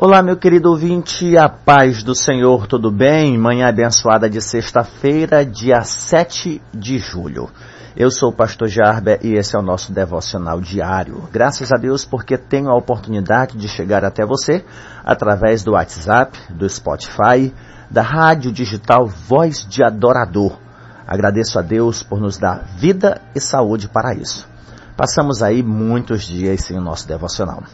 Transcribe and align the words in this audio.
Olá, 0.00 0.22
meu 0.22 0.36
querido 0.36 0.70
ouvinte, 0.70 1.36
a 1.36 1.48
paz 1.48 2.04
do 2.04 2.14
Senhor, 2.14 2.68
tudo 2.68 2.88
bem? 2.88 3.36
Manhã 3.36 3.68
abençoada 3.68 4.30
de 4.30 4.40
sexta-feira, 4.40 5.44
dia 5.44 5.82
7 5.82 6.62
de 6.72 7.00
julho. 7.00 7.50
Eu 7.96 8.08
sou 8.08 8.30
o 8.30 8.32
pastor 8.32 8.68
Jarber 8.68 9.18
e 9.24 9.34
esse 9.34 9.56
é 9.56 9.58
o 9.58 9.62
nosso 9.62 9.92
devocional 9.92 10.60
diário. 10.60 11.28
Graças 11.32 11.72
a 11.72 11.76
Deus 11.76 12.04
porque 12.04 12.38
tenho 12.38 12.70
a 12.70 12.76
oportunidade 12.76 13.58
de 13.58 13.66
chegar 13.66 14.04
até 14.04 14.24
você 14.24 14.64
através 15.04 15.64
do 15.64 15.72
WhatsApp, 15.72 16.38
do 16.48 16.68
Spotify, 16.68 17.52
da 17.90 18.02
rádio 18.02 18.52
digital 18.52 19.04
Voz 19.04 19.66
de 19.68 19.82
Adorador. 19.82 20.60
Agradeço 21.08 21.58
a 21.58 21.62
Deus 21.62 22.04
por 22.04 22.20
nos 22.20 22.38
dar 22.38 22.62
vida 22.76 23.20
e 23.34 23.40
saúde 23.40 23.88
para 23.88 24.14
isso. 24.14 24.48
Passamos 24.96 25.42
aí 25.42 25.60
muitos 25.60 26.22
dias 26.22 26.60
sem 26.60 26.78
o 26.78 26.80
nosso 26.80 27.08
devocional. 27.08 27.64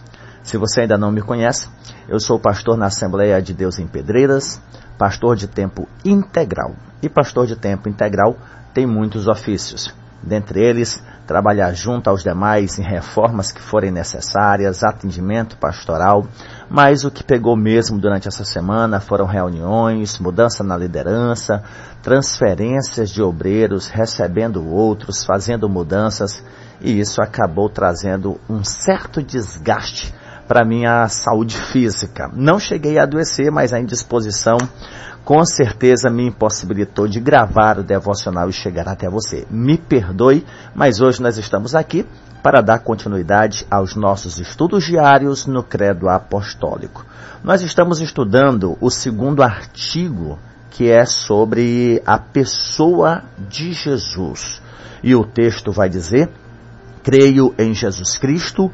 Se 0.45 0.59
você 0.59 0.83
ainda 0.83 0.99
não 0.99 1.11
me 1.11 1.23
conhece, 1.23 1.71
eu 2.07 2.21
sou 2.21 2.39
pastor 2.39 2.77
na 2.77 2.87
Assembleia 2.87 3.41
de 3.41 3.55
Deus 3.55 3.79
em 3.79 3.87
Pedreiras, 3.87 4.61
pastor 4.99 5.37
de 5.37 5.49
tempo 5.49 5.89
integral. 6.05 6.75
E 7.03 7.09
pastor 7.09 7.47
de 7.47 7.57
tempo 7.57 7.89
integral 7.89 8.37
tem 8.75 8.87
muitos 8.87 9.27
ofícios. 9.27 9.95
Dentre 10.23 10.63
eles, 10.63 11.03
trabalhar 11.27 11.73
junto 11.73 12.11
aos 12.11 12.23
demais 12.23 12.79
em 12.79 12.83
reformas 12.83 13.51
que 13.51 13.61
forem 13.61 13.91
necessárias, 13.91 14.85
atendimento 14.85 15.57
pastoral, 15.57 16.27
mas 16.69 17.05
o 17.05 17.11
que 17.11 17.25
pegou 17.25 17.57
mesmo 17.57 17.99
durante 17.99 18.29
essa 18.29 18.45
semana 18.45 19.01
foram 19.01 19.25
reuniões, 19.25 20.19
mudança 20.19 20.63
na 20.63 20.77
liderança, 20.77 21.63
transferências 22.03 23.09
de 23.09 23.23
obreiros, 23.23 23.89
recebendo 23.89 24.67
outros, 24.67 25.25
fazendo 25.25 25.71
mudanças, 25.71 26.45
e 26.83 27.01
isso 27.01 27.23
acabou 27.23 27.71
trazendo 27.71 28.39
um 28.49 28.63
certo 28.63 29.23
desgaste 29.23 30.13
para 30.47 30.65
minha 30.65 31.09
saúde 31.09 31.57
física. 31.57 32.31
Não 32.35 32.59
cheguei 32.59 32.99
a 32.99 33.05
adoecer, 33.05 33.51
mas 33.51 33.73
a 33.73 33.81
indisposição 33.81 34.59
com 35.25 35.45
certeza 35.45 36.11
me 36.11 36.27
impossibilitou 36.27 37.09
de 37.09 37.19
gravar 37.19 37.79
o 37.79 37.83
devocional 37.83 38.49
e 38.49 38.53
chegar 38.53 38.87
até 38.87 39.09
você. 39.09 39.47
Me 39.51 39.79
perdoe, 39.79 40.45
mas 40.75 41.01
hoje 41.01 41.23
nós 41.23 41.39
estamos 41.39 41.75
aqui 41.75 42.07
para 42.43 42.61
dar 42.61 42.81
continuidade 42.81 43.67
aos 43.71 43.97
nossos 43.97 44.39
estudos 44.39 44.85
diários 44.85 45.47
no 45.47 45.63
Credo 45.63 46.11
Apostólico. 46.11 47.05
Nós 47.43 47.63
estamos 47.63 48.01
estudando 48.01 48.77
o 48.81 48.91
segundo 48.91 49.43
artigo 49.43 50.39
que 50.75 50.91
é 50.91 51.07
sobre 51.07 52.03
a 52.05 52.19
pessoa 52.19 53.23
de 53.49 53.73
Jesus. 53.73 54.61
E 55.03 55.15
o 55.15 55.25
texto 55.25 55.71
vai 55.71 55.89
dizer: 55.89 56.29
Creio 57.03 57.55
em 57.57 57.73
Jesus 57.73 58.19
Cristo, 58.19 58.71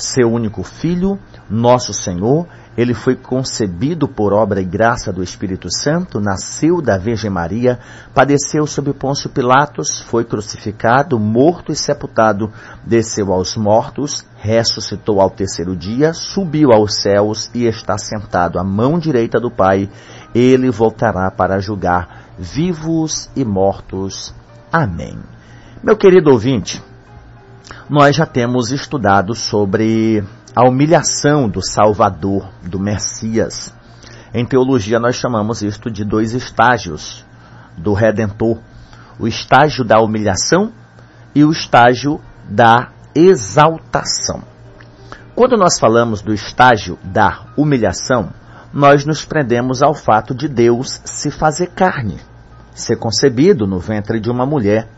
seu 0.00 0.30
único 0.30 0.62
filho, 0.62 1.18
nosso 1.48 1.92
Senhor, 1.92 2.46
ele 2.76 2.94
foi 2.94 3.16
concebido 3.16 4.08
por 4.08 4.32
obra 4.32 4.60
e 4.60 4.64
graça 4.64 5.12
do 5.12 5.22
Espírito 5.22 5.68
Santo, 5.70 6.20
nasceu 6.20 6.80
da 6.80 6.96
Virgem 6.96 7.30
Maria, 7.30 7.78
padeceu 8.14 8.66
sob 8.66 8.92
Pôncio 8.94 9.28
Pilatos, 9.28 10.00
foi 10.00 10.24
crucificado, 10.24 11.18
morto 11.18 11.72
e 11.72 11.76
sepultado, 11.76 12.50
desceu 12.84 13.32
aos 13.32 13.56
mortos, 13.56 14.24
ressuscitou 14.36 15.20
ao 15.20 15.30
terceiro 15.30 15.76
dia, 15.76 16.14
subiu 16.14 16.72
aos 16.72 17.02
céus 17.02 17.50
e 17.54 17.66
está 17.66 17.98
sentado 17.98 18.58
à 18.58 18.64
mão 18.64 18.98
direita 18.98 19.38
do 19.38 19.50
Pai. 19.50 19.90
Ele 20.34 20.70
voltará 20.70 21.30
para 21.30 21.58
julgar 21.58 22.32
vivos 22.38 23.28
e 23.36 23.44
mortos. 23.44 24.32
Amém. 24.72 25.18
Meu 25.82 25.96
querido 25.96 26.30
ouvinte, 26.30 26.82
nós 27.88 28.16
já 28.16 28.26
temos 28.26 28.70
estudado 28.70 29.34
sobre 29.34 30.24
a 30.54 30.68
humilhação 30.68 31.48
do 31.48 31.60
Salvador, 31.60 32.48
do 32.62 32.78
Messias. 32.78 33.74
Em 34.32 34.44
teologia, 34.44 35.00
nós 35.00 35.16
chamamos 35.16 35.62
isto 35.62 35.90
de 35.90 36.04
dois 36.04 36.32
estágios 36.32 37.24
do 37.76 37.92
Redentor: 37.92 38.58
o 39.18 39.26
estágio 39.26 39.84
da 39.84 40.00
humilhação 40.00 40.72
e 41.34 41.44
o 41.44 41.50
estágio 41.50 42.20
da 42.48 42.90
exaltação. 43.14 44.42
Quando 45.34 45.56
nós 45.56 45.78
falamos 45.78 46.22
do 46.22 46.34
estágio 46.34 46.98
da 47.02 47.46
humilhação, 47.56 48.30
nós 48.72 49.04
nos 49.04 49.24
prendemos 49.24 49.82
ao 49.82 49.94
fato 49.94 50.34
de 50.34 50.48
Deus 50.48 51.00
se 51.04 51.30
fazer 51.30 51.68
carne, 51.68 52.18
ser 52.74 52.96
concebido 52.96 53.66
no 53.66 53.78
ventre 53.78 54.20
de 54.20 54.30
uma 54.30 54.46
mulher 54.46 54.88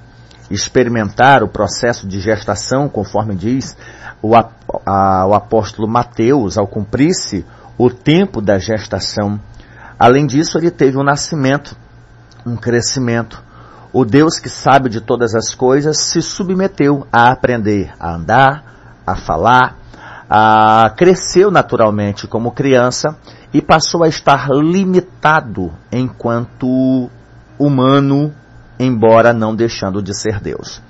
experimentar 0.51 1.43
o 1.43 1.49
processo 1.49 2.07
de 2.07 2.21
gestação, 2.21 2.89
conforme 2.89 3.35
diz 3.35 3.77
o, 4.21 4.35
a, 4.37 5.27
o 5.27 5.35
apóstolo 5.35 5.89
Mateus, 5.89 6.59
ao 6.59 6.67
cumprir-se 6.67 7.45
o 7.79 7.91
tempo 7.91 8.41
da 8.41 8.59
gestação. 8.59 9.41
Além 9.99 10.27
disso, 10.27 10.59
ele 10.59 10.71
teve 10.71 10.99
um 10.99 11.03
nascimento, 11.03 11.77
um 12.47 12.57
crescimento. 12.57 13.43
O 13.93 14.05
Deus 14.05 14.39
que 14.39 14.49
sabe 14.49 14.89
de 14.89 15.01
todas 15.01 15.35
as 15.35 15.55
coisas 15.55 15.99
se 15.99 16.23
submeteu 16.23 17.07
a 17.13 17.31
aprender 17.31 17.93
a 18.01 18.15
andar, 18.15 18.65
a 19.07 19.17
falar, 19.17 19.77
a 20.29 20.91
cresceu 20.97 21.51
naturalmente 21.51 22.27
como 22.27 22.53
criança 22.53 23.17
e 23.53 23.61
passou 23.61 24.03
a 24.03 24.09
estar 24.09 24.49
limitado 24.49 25.73
enquanto 25.93 27.11
humano 27.59 28.33
embora 28.83 29.33
não 29.33 29.55
deixando 29.55 30.03
de 30.03 30.15
ser 30.15 30.41
Deus. 30.41 30.83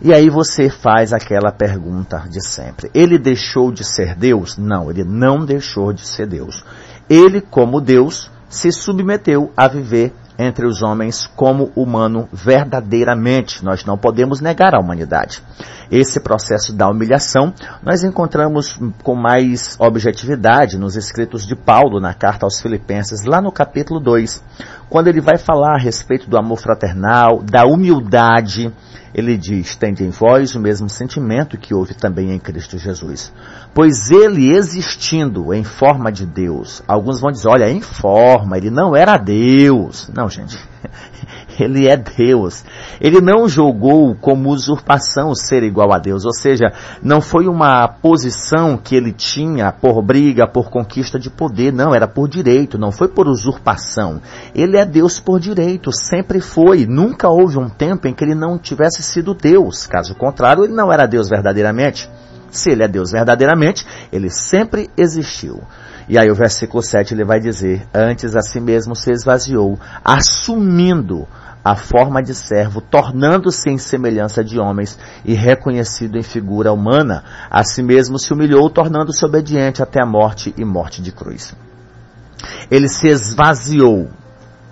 E 0.00 0.12
aí 0.12 0.28
você 0.28 0.68
faz 0.68 1.12
aquela 1.12 1.52
pergunta 1.52 2.24
de 2.28 2.44
sempre. 2.44 2.90
Ele 2.92 3.18
deixou 3.18 3.70
de 3.70 3.84
ser 3.84 4.14
Deus? 4.14 4.58
Não, 4.58 4.90
ele 4.90 5.04
não 5.04 5.44
deixou 5.44 5.92
de 5.92 6.06
ser 6.06 6.26
Deus. 6.26 6.64
Ele, 7.08 7.40
como 7.40 7.80
Deus, 7.80 8.30
se 8.48 8.70
submeteu 8.72 9.52
a 9.56 9.68
viver 9.68 10.12
entre 10.38 10.66
os 10.66 10.82
homens 10.82 11.26
como 11.36 11.70
humano 11.76 12.28
verdadeiramente. 12.32 13.64
Nós 13.64 13.84
não 13.84 13.96
podemos 13.96 14.40
negar 14.40 14.74
a 14.74 14.80
humanidade. 14.80 15.42
Esse 15.90 16.18
processo 16.20 16.74
da 16.74 16.88
humilhação 16.88 17.52
nós 17.82 18.02
encontramos 18.02 18.78
com 19.02 19.14
mais 19.14 19.76
objetividade 19.78 20.78
nos 20.78 20.96
escritos 20.96 21.46
de 21.46 21.54
Paulo 21.54 22.00
na 22.00 22.14
carta 22.14 22.46
aos 22.46 22.60
Filipenses, 22.60 23.24
lá 23.24 23.40
no 23.40 23.52
capítulo 23.52 24.00
2, 24.00 24.42
quando 24.94 25.08
ele 25.08 25.20
vai 25.20 25.36
falar 25.36 25.74
a 25.74 25.76
respeito 25.76 26.30
do 26.30 26.38
amor 26.38 26.60
fraternal, 26.60 27.42
da 27.42 27.64
humildade 27.64 28.72
ele 29.12 29.36
diz: 29.36 29.74
Tende 29.74 30.04
em 30.04 30.10
vós 30.10 30.54
o 30.54 30.60
mesmo 30.60 30.88
sentimento 30.88 31.58
que 31.58 31.74
houve 31.74 31.94
também 31.94 32.30
em 32.30 32.38
Cristo 32.38 32.78
Jesus. 32.78 33.32
Pois 33.74 34.12
ele 34.12 34.54
existindo 34.54 35.52
em 35.52 35.64
forma 35.64 36.12
de 36.12 36.24
Deus, 36.24 36.80
alguns 36.86 37.20
vão 37.20 37.32
dizer: 37.32 37.48
olha, 37.48 37.68
em 37.68 37.80
forma, 37.80 38.56
ele 38.56 38.70
não 38.70 38.94
era 38.94 39.16
Deus. 39.16 40.08
Não, 40.14 40.30
gente. 40.30 40.56
Ele 41.58 41.88
é 41.88 41.96
Deus. 41.96 42.64
Ele 43.00 43.20
não 43.20 43.48
julgou 43.48 44.14
como 44.14 44.50
usurpação 44.50 45.34
ser 45.34 45.62
igual 45.62 45.92
a 45.92 45.98
Deus, 45.98 46.24
ou 46.24 46.32
seja, 46.32 46.72
não 47.02 47.20
foi 47.20 47.46
uma 47.46 47.86
posição 47.88 48.76
que 48.76 48.94
ele 48.94 49.12
tinha 49.12 49.72
por 49.72 50.02
briga, 50.02 50.46
por 50.46 50.70
conquista 50.70 51.18
de 51.18 51.30
poder, 51.30 51.72
não, 51.72 51.94
era 51.94 52.08
por 52.08 52.28
direito, 52.28 52.78
não 52.78 52.92
foi 52.92 53.08
por 53.08 53.28
usurpação. 53.28 54.20
Ele 54.54 54.76
é 54.76 54.84
Deus 54.84 55.18
por 55.20 55.38
direito, 55.38 55.90
sempre 55.92 56.40
foi. 56.40 56.86
Nunca 56.86 57.28
houve 57.28 57.58
um 57.58 57.68
tempo 57.68 58.08
em 58.08 58.14
que 58.14 58.24
ele 58.24 58.34
não 58.34 58.58
tivesse 58.58 59.02
sido 59.02 59.34
Deus. 59.34 59.86
Caso 59.86 60.14
contrário, 60.14 60.64
ele 60.64 60.74
não 60.74 60.92
era 60.92 61.06
Deus 61.06 61.28
verdadeiramente. 61.28 62.08
Se 62.50 62.70
ele 62.70 62.84
é 62.84 62.88
Deus 62.88 63.10
verdadeiramente, 63.10 63.84
ele 64.12 64.30
sempre 64.30 64.88
existiu. 64.96 65.60
E 66.08 66.18
aí 66.18 66.30
o 66.30 66.34
versículo 66.34 66.82
7 66.82 67.14
ele 67.14 67.24
vai 67.24 67.40
dizer: 67.40 67.86
Antes 67.92 68.36
a 68.36 68.40
si 68.40 68.60
mesmo 68.60 68.94
se 68.94 69.10
esvaziou, 69.10 69.78
assumindo 70.04 71.26
a 71.64 71.74
forma 71.74 72.22
de 72.22 72.34
servo, 72.34 72.82
tornando-se 72.82 73.70
em 73.70 73.78
semelhança 73.78 74.44
de 74.44 74.58
homens 74.58 74.98
e 75.24 75.32
reconhecido 75.32 76.18
em 76.18 76.22
figura 76.22 76.70
humana, 76.70 77.24
a 77.50 77.64
si 77.64 77.82
mesmo 77.82 78.18
se 78.18 78.34
humilhou, 78.34 78.68
tornando-se 78.68 79.24
obediente 79.24 79.82
até 79.82 80.02
a 80.02 80.06
morte 80.06 80.52
e 80.58 80.64
morte 80.64 81.00
de 81.00 81.10
cruz. 81.10 81.54
Ele 82.70 82.88
se 82.88 83.08
esvaziou. 83.08 84.10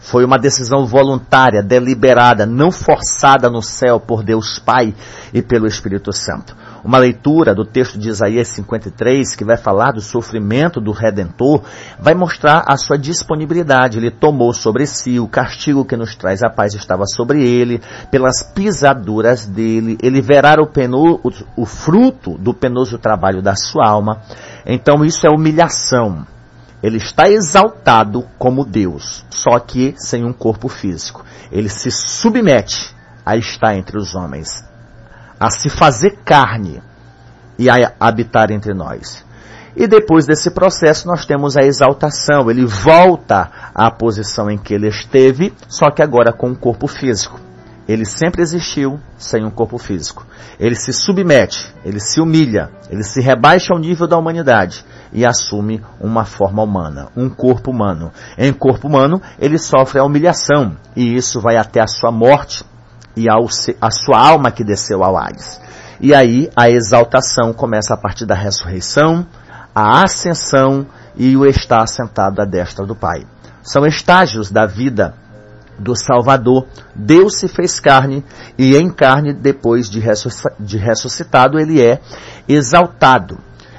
Foi 0.01 0.25
uma 0.25 0.37
decisão 0.37 0.85
voluntária, 0.85 1.63
deliberada, 1.63 2.45
não 2.45 2.73
forçada 2.73 3.49
no 3.49 3.63
céu 3.63 4.01
por 4.01 4.25
Deus 4.25 4.59
Pai 4.59 4.93
e 5.33 5.41
pelo 5.41 5.67
Espírito 5.67 6.13
Santo 6.13 6.57
uma 6.85 6.99
leitura 6.99 7.55
do 7.55 7.65
texto 7.65 7.99
de 7.99 8.09
Isaías 8.09 8.49
53, 8.49 9.37
que 9.37 9.45
vai 9.45 9.57
falar 9.57 9.93
do 9.93 10.01
sofrimento 10.01 10.81
do 10.81 10.91
Redentor, 10.91 11.63
vai 11.99 12.15
mostrar 12.15 12.65
a 12.67 12.77
sua 12.77 12.99
disponibilidade. 12.99 13.99
Ele 13.99 14.11
tomou 14.11 14.53
sobre 14.53 14.87
si 14.87 15.21
o 15.21 15.29
castigo 15.29 15.85
que 15.85 15.97
nos 15.97 16.17
traz 16.17 16.43
a 16.43 16.51
paz 16.51 16.75
estava 16.75 17.05
sobre 17.07 17.43
ele, 17.47 17.81
pelas 18.11 18.43
pisaduras 18.43 19.47
dele, 19.47 19.97
ele 20.03 20.21
verá 20.21 20.61
o, 20.61 20.67
peno, 20.67 21.21
o, 21.23 21.31
o 21.57 21.67
fruto 21.67 22.37
do 22.39 22.53
penoso 22.53 22.99
trabalho 22.99 23.41
da 23.41 23.55
sua 23.55 23.87
alma. 23.87 24.21
Então 24.67 25.05
isso 25.05 25.27
é 25.27 25.31
humilhação. 25.31 26.27
Ele 26.83 26.97
está 26.97 27.31
exaltado 27.31 28.27
como 28.37 28.65
Deus, 28.65 29.25
só 29.31 29.57
que 29.61 29.95
sem 29.97 30.25
um 30.25 30.33
corpo 30.33 30.69
físico. 30.69 31.25
Ele 31.53 31.69
se 31.69 31.93
submete 31.93 32.93
a 33.25 33.37
estar 33.37 33.77
entre 33.77 33.97
os 33.97 34.17
homens 34.17 34.72
a 35.43 35.51
se 35.51 35.69
fazer 35.69 36.19
carne 36.25 36.81
e 37.59 37.69
a 37.69 37.93
habitar 37.99 38.53
entre 38.53 38.73
nós. 38.73 39.25
E 39.75 39.89
depois 39.89 40.25
desse 40.25 40.53
processo 40.53 41.09
nós 41.09 41.27
temos 41.27 41.57
a 41.57 41.65
exaltação. 41.65 42.49
Ele 42.49 42.65
volta 42.65 43.51
à 43.75 43.91
posição 43.91 44.49
em 44.49 44.57
que 44.57 44.73
ele 44.73 44.87
esteve, 44.87 45.53
só 45.67 45.91
que 45.91 46.01
agora 46.01 46.33
com 46.33 46.51
um 46.51 46.55
corpo 46.55 46.87
físico. 46.87 47.41
Ele 47.89 48.05
sempre 48.05 48.41
existiu 48.41 49.01
sem 49.17 49.45
um 49.45 49.51
corpo 49.51 49.79
físico. 49.79 50.25
Ele 50.61 50.77
se 50.77 50.93
submete, 50.93 51.75
ele 51.85 51.99
se 51.99 52.21
humilha, 52.21 52.71
ele 52.89 53.03
se 53.03 53.21
rebaixa 53.21 53.75
ao 53.75 53.81
nível 53.81 54.07
da 54.07 54.17
humanidade 54.17 54.85
e 55.13 55.27
assume 55.27 55.83
uma 56.01 56.25
forma 56.25 56.63
humana, 56.63 57.09
um 57.17 57.29
corpo 57.29 57.73
humano. 57.73 58.13
Em 58.39 58.53
corpo 58.53 58.87
humano, 58.87 59.21
ele 59.41 59.59
sofre 59.59 59.99
a 59.99 60.05
humilhação 60.05 60.77
e 60.95 61.17
isso 61.17 61.41
vai 61.41 61.57
até 61.57 61.81
a 61.81 61.89
sua 61.89 62.13
morte 62.13 62.65
e 63.17 63.29
ao, 63.29 63.47
a 63.81 63.91
sua 63.91 64.19
alma 64.19 64.51
que 64.51 64.65
desceu 64.65 65.03
ao 65.03 65.17
Hades. 65.17 65.61
E 66.01 66.15
aí 66.15 66.51
a 66.57 66.69
exaltação 66.69 67.53
começa 67.53 67.95
a 67.95 67.97
partir 67.97 68.27
da 68.27 68.35
ressurreição, 68.35 69.27
a 69.75 70.03
ascensão 70.03 70.87
e 71.17 71.37
o 71.37 71.47
estar 71.47 71.87
sentado 71.87 72.41
à 72.41 72.45
destra 72.45 72.85
do 72.85 72.95
Pai. 72.95 73.25
São 73.63 73.87
estágios 73.87 74.51
da 74.51 74.67
vida 74.67 75.15
do 75.79 75.95
Salvador. 75.95 76.67
Deus 76.95 77.37
se 77.37 77.49
fez 77.49 77.79
carne 77.79 78.25
e 78.59 78.77
em 78.77 78.91
carne, 78.91 79.33
depois 79.33 79.89
de 79.89 80.01
ressuscitado, 80.79 81.59
ele 81.59 81.81
é 81.81 82.01
exaltado. 82.49 83.39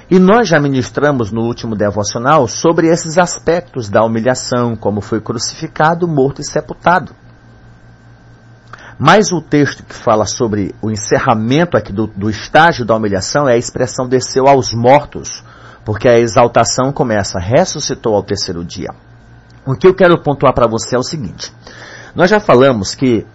E 0.10 0.20
nós 0.20 0.48
já 0.48 0.60
ministramos 0.60 1.32
no 1.32 1.42
último 1.42 1.76
devocional 1.76 2.48
sobre 2.48 2.88
esses 2.88 3.18
aspectos 3.18 3.90
da 3.90 4.04
humilhação, 4.04 4.76
como 4.76 5.02
foi 5.02 5.20
crucificado, 5.20 6.08
morto 6.08 6.42
e 6.42 6.46
sepultado. 6.46 7.16
Mas 8.98 9.32
o 9.32 9.42
texto 9.42 9.84
que 9.84 9.96
fala 9.96 10.26
sobre 10.26 10.74
o 10.82 10.92
encerramento 10.92 11.76
aqui 11.76 11.92
do, 11.92 12.08
do 12.08 12.30
estágio 12.30 12.86
da 12.86 12.96
humilhação 12.96 13.48
é 13.48 13.54
a 13.54 13.58
expressão 13.58 14.08
desceu 14.08 14.48
aos 14.48 14.74
mortos, 14.74 15.44
porque 15.84 16.08
a 16.08 16.20
exaltação 16.20 16.92
começa, 16.92 17.40
ressuscitou 17.40 18.16
ao 18.16 18.24
terceiro 18.24 18.64
dia. 18.64 18.90
O 19.66 19.76
que 19.76 19.88
eu 19.88 19.96
quero 19.96 20.22
pontuar 20.22 20.54
para 20.54 20.68
você 20.68 20.96
é 20.96 21.00
o 21.00 21.04
seguinte: 21.04 21.52
nós 22.16 22.30
já 22.30 22.40
falamos 22.40 22.94
que 22.94 23.26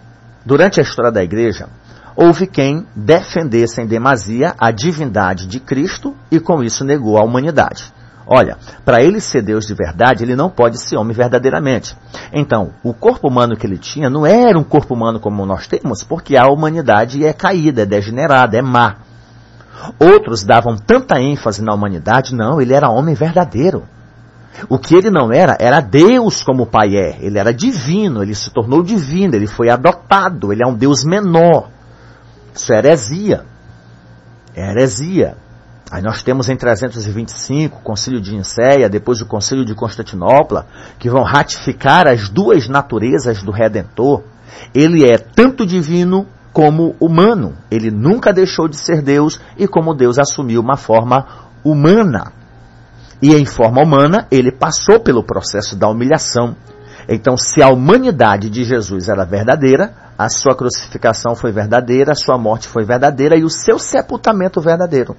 durante 0.45 0.79
a 0.79 0.83
história 0.83 1.11
da 1.11 1.23
igreja 1.23 1.67
houve 2.15 2.47
quem 2.47 2.85
defendesse 2.95 3.81
em 3.81 3.87
demasia 3.87 4.53
a 4.57 4.71
divindade 4.71 5.47
de 5.47 5.59
Cristo 5.59 6.15
e 6.31 6.39
com 6.39 6.63
isso 6.63 6.83
negou 6.83 7.17
a 7.17 7.23
humanidade. 7.23 7.93
Olha, 8.31 8.57
para 8.85 9.01
ele 9.01 9.19
ser 9.19 9.41
Deus 9.41 9.65
de 9.65 9.73
verdade, 9.73 10.23
ele 10.23 10.35
não 10.35 10.51
pode 10.51 10.77
ser 10.77 10.97
homem 10.97 11.15
verdadeiramente. 11.15 11.97
Então, 12.31 12.73
o 12.83 12.93
corpo 12.93 13.27
humano 13.27 13.57
que 13.57 13.65
ele 13.65 13.79
tinha 13.79 14.07
não 14.07 14.23
era 14.23 14.55
um 14.55 14.63
corpo 14.63 14.93
humano 14.93 15.19
como 15.19 15.43
nós 15.47 15.65
temos, 15.65 16.03
porque 16.03 16.37
a 16.37 16.45
humanidade 16.45 17.25
é 17.25 17.33
caída, 17.33 17.81
é 17.81 17.85
degenerada, 17.87 18.55
é 18.55 18.61
má. 18.61 18.97
Outros 19.99 20.43
davam 20.43 20.77
tanta 20.77 21.19
ênfase 21.19 21.63
na 21.63 21.73
humanidade, 21.73 22.35
não, 22.35 22.61
ele 22.61 22.71
era 22.71 22.91
homem 22.91 23.15
verdadeiro. 23.15 23.83
O 24.69 24.77
que 24.77 24.93
ele 24.93 25.09
não 25.09 25.33
era, 25.33 25.57
era 25.59 25.81
Deus 25.81 26.43
como 26.43 26.63
o 26.63 26.67
Pai 26.67 26.95
é. 26.95 27.17
Ele 27.21 27.39
era 27.39 27.51
divino, 27.51 28.21
ele 28.21 28.35
se 28.35 28.51
tornou 28.51 28.83
divino, 28.83 29.33
ele 29.33 29.47
foi 29.47 29.69
adotado, 29.69 30.53
ele 30.53 30.63
é 30.63 30.67
um 30.67 30.75
Deus 30.75 31.03
menor. 31.03 31.69
Isso 32.53 32.71
é 32.73 32.77
heresia. 32.77 33.43
É 34.55 34.69
heresia. 34.69 35.35
Aí 35.91 36.03
nós 36.03 36.21
temos 36.21 36.49
em 36.49 36.55
325 36.55 37.77
o 37.77 37.81
Concílio 37.81 38.21
de 38.21 38.35
Nicéia, 38.35 38.87
depois 38.87 39.21
o 39.21 39.25
Concílio 39.25 39.65
de 39.65 39.73
Constantinopla, 39.73 40.67
que 40.99 41.09
vão 41.09 41.23
ratificar 41.23 42.07
as 42.07 42.29
duas 42.29 42.67
naturezas 42.67 43.41
do 43.41 43.51
Redentor. 43.51 44.23
Ele 44.73 45.03
é 45.03 45.17
tanto 45.17 45.65
divino 45.65 46.27
como 46.53 46.95
humano. 46.99 47.57
Ele 47.71 47.89
nunca 47.89 48.31
deixou 48.31 48.67
de 48.67 48.77
ser 48.77 49.01
Deus 49.01 49.39
e 49.57 49.67
como 49.67 49.95
Deus 49.95 50.19
assumiu 50.19 50.61
uma 50.61 50.77
forma 50.77 51.25
humana. 51.63 52.33
E 53.21 53.33
em 53.35 53.45
forma 53.45 53.81
humana, 53.81 54.27
ele 54.29 54.51
passou 54.51 54.99
pelo 54.99 55.23
processo 55.23 55.75
da 55.75 55.89
humilhação. 55.89 56.55
Então, 57.07 57.35
se 57.35 57.63
a 57.63 57.69
humanidade 57.69 58.49
de 58.49 58.63
Jesus 58.63 59.09
era 59.09 59.25
verdadeira, 59.25 59.93
a 60.17 60.29
sua 60.29 60.55
crucificação 60.55 61.33
foi 61.33 61.51
verdadeira, 61.51 62.11
a 62.11 62.15
sua 62.15 62.37
morte 62.37 62.67
foi 62.67 62.85
verdadeira 62.85 63.35
e 63.35 63.43
o 63.43 63.49
seu 63.49 63.79
sepultamento 63.79 64.61
verdadeiro. 64.61 65.15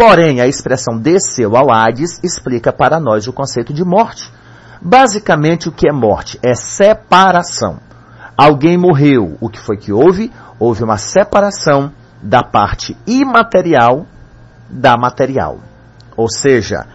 Porém, 0.00 0.40
a 0.40 0.46
expressão 0.46 0.98
desceu 0.98 1.54
ao 1.54 1.70
Hades 1.70 2.24
explica 2.24 2.72
para 2.72 2.98
nós 2.98 3.28
o 3.28 3.34
conceito 3.34 3.70
de 3.70 3.84
morte. 3.84 4.32
Basicamente, 4.80 5.68
o 5.68 5.72
que 5.72 5.86
é 5.86 5.92
morte? 5.92 6.40
É 6.42 6.54
separação. 6.54 7.78
Alguém 8.34 8.78
morreu. 8.78 9.36
O 9.42 9.50
que 9.50 9.60
foi 9.60 9.76
que 9.76 9.92
houve? 9.92 10.32
Houve 10.58 10.82
uma 10.82 10.96
separação 10.96 11.92
da 12.22 12.42
parte 12.42 12.96
imaterial 13.06 14.06
da 14.70 14.96
material. 14.96 15.58
Ou 16.16 16.30
seja, 16.30 16.86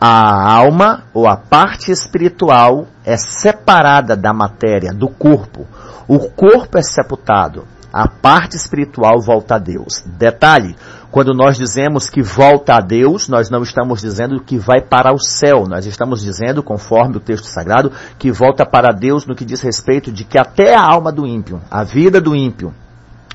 a 0.00 0.52
alma 0.52 1.04
ou 1.14 1.28
a 1.28 1.36
parte 1.36 1.92
espiritual 1.92 2.88
é 3.04 3.16
separada 3.16 4.16
da 4.16 4.32
matéria, 4.32 4.92
do 4.92 5.08
corpo. 5.08 5.64
O 6.08 6.28
corpo 6.30 6.76
é 6.76 6.82
sepultado. 6.82 7.68
A 7.92 8.08
parte 8.08 8.56
espiritual 8.56 9.20
volta 9.20 9.54
a 9.54 9.58
Deus. 9.58 10.02
Detalhe: 10.18 10.76
quando 11.10 11.32
nós 11.32 11.56
dizemos 11.56 12.10
que 12.10 12.22
volta 12.22 12.76
a 12.76 12.80
Deus, 12.80 13.28
nós 13.28 13.48
não 13.48 13.62
estamos 13.62 14.00
dizendo 14.00 14.40
que 14.42 14.58
vai 14.58 14.80
para 14.80 15.12
o 15.12 15.18
céu. 15.18 15.66
Nós 15.66 15.86
estamos 15.86 16.20
dizendo, 16.20 16.62
conforme 16.62 17.16
o 17.16 17.20
texto 17.20 17.46
sagrado, 17.46 17.92
que 18.18 18.30
volta 18.30 18.66
para 18.66 18.94
Deus 18.94 19.26
no 19.26 19.34
que 19.34 19.44
diz 19.44 19.60
respeito 19.62 20.12
de 20.12 20.24
que 20.24 20.38
até 20.38 20.74
a 20.74 20.82
alma 20.82 21.10
do 21.10 21.26
ímpio, 21.26 21.60
a 21.70 21.82
vida 21.82 22.20
do 22.20 22.36
ímpio, 22.36 22.74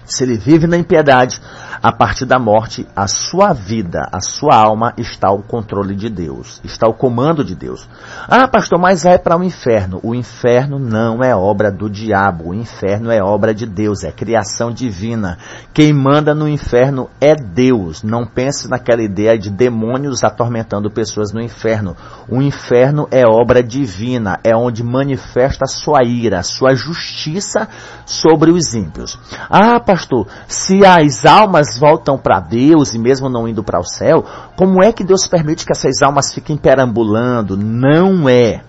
se 0.05 0.23
ele 0.23 0.37
vive 0.37 0.67
na 0.67 0.77
impiedade, 0.77 1.39
a 1.83 1.91
partir 1.91 2.23
da 2.25 2.39
morte, 2.39 2.87
a 2.95 3.07
sua 3.07 3.51
vida, 3.51 4.07
a 4.09 4.21
sua 4.21 4.55
alma 4.55 4.93
está 4.97 5.27
ao 5.27 5.39
controle 5.39 5.95
de 5.95 6.09
Deus, 6.09 6.61
está 6.63 6.87
ao 6.87 6.93
comando 6.93 7.43
de 7.43 7.55
Deus. 7.55 7.89
Ah, 8.25 8.47
pastor, 8.47 8.79
mas 8.79 9.03
vai 9.03 9.19
para 9.19 9.37
o 9.37 9.43
inferno. 9.43 9.99
O 10.01 10.15
inferno 10.15 10.79
não 10.79 11.21
é 11.21 11.35
obra 11.35 11.69
do 11.69 11.89
diabo, 11.89 12.51
o 12.51 12.53
inferno 12.53 13.11
é 13.11 13.21
obra 13.21 13.53
de 13.53 13.65
Deus, 13.65 14.05
é 14.05 14.13
criação 14.13 14.71
divina. 14.71 15.37
Quem 15.73 15.91
manda 15.91 16.33
no 16.33 16.47
inferno 16.47 17.09
é 17.19 17.35
Deus. 17.35 18.01
Não 18.01 18.25
pense 18.25 18.69
naquela 18.69 19.03
ideia 19.03 19.37
de 19.37 19.49
demônios 19.49 20.23
atormentando 20.23 20.89
pessoas 20.89 21.33
no 21.33 21.41
inferno. 21.41 21.97
O 22.29 22.41
inferno 22.41 23.09
é 23.11 23.25
obra 23.25 23.61
divina, 23.61 24.39
é 24.41 24.55
onde 24.55 24.83
manifesta 24.83 25.65
a 25.65 25.67
sua 25.67 26.03
ira, 26.05 26.39
a 26.39 26.43
sua 26.43 26.75
justiça 26.75 27.67
sobre 28.05 28.51
os 28.51 28.73
ímpios. 28.73 29.19
Ah, 29.49 29.81
pastor, 29.81 29.92
se 30.47 30.85
as 30.85 31.25
almas 31.25 31.77
voltam 31.77 32.17
para 32.17 32.39
Deus 32.39 32.93
e 32.93 32.99
mesmo 32.99 33.29
não 33.29 33.47
indo 33.47 33.63
para 33.63 33.79
o 33.79 33.83
céu, 33.83 34.25
como 34.55 34.83
é 34.83 34.91
que 34.91 35.03
Deus 35.03 35.27
permite 35.27 35.65
que 35.65 35.71
essas 35.71 36.01
almas 36.01 36.33
fiquem 36.33 36.57
perambulando? 36.57 37.57
Não 37.57 38.27
é. 38.27 38.61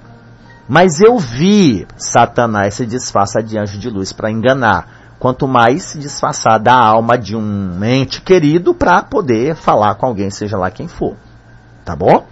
Mas 0.69 1.01
eu 1.01 1.19
vi 1.19 1.87
Satanás 1.97 2.75
se 2.75 2.87
disfarça 2.87 3.43
de 3.43 3.59
anjo 3.59 3.79
de 3.79 3.91
luz 3.91 4.13
para 4.13 4.31
enganar. 4.31 5.05
Quanto 5.19 5.47
mais 5.47 5.85
se 5.85 5.99
disfarçar 5.99 6.59
da 6.59 6.75
alma 6.75 7.17
de 7.17 7.37
um 7.37 7.83
ente 7.83 8.21
querido 8.21 8.75
para 8.75 9.03
poder 9.03 9.55
falar 9.55 9.95
com 9.95 10.07
alguém, 10.07 10.31
seja 10.31 10.59
lá 10.59 10.71
quem 10.71 10.89
for. 10.89 11.17
Tá 11.85 11.95
bom? 11.95 12.27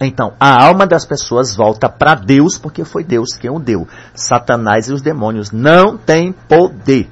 Então, 0.00 0.32
a 0.38 0.64
alma 0.64 0.86
das 0.86 1.04
pessoas 1.04 1.54
volta 1.54 1.88
para 1.88 2.14
Deus 2.14 2.56
porque 2.56 2.84
foi 2.84 3.02
Deus 3.02 3.34
quem 3.34 3.50
o 3.50 3.58
deu. 3.58 3.86
Satanás 4.14 4.88
e 4.88 4.92
os 4.92 5.02
demônios 5.02 5.50
não 5.50 5.96
têm 5.96 6.32
poder 6.32 7.10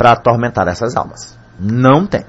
para 0.00 0.12
atormentar 0.12 0.66
essas 0.66 0.96
almas. 0.96 1.38
Não 1.58 2.06
tem. 2.06 2.24